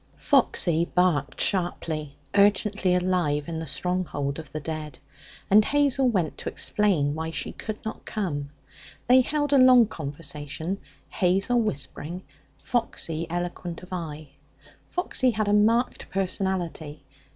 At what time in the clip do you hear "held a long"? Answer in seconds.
9.21-9.85